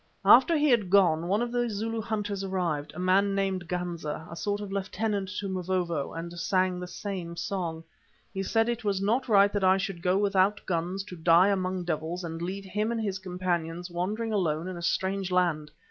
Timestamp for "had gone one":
0.71-1.43